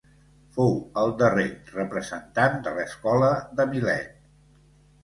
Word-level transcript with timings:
Fou 0.53 0.71
el 1.01 1.13
darrer 1.19 1.45
representant 1.75 2.59
de 2.69 2.75
l'escola 2.81 3.31
de 3.61 3.71
Milet. 3.75 4.21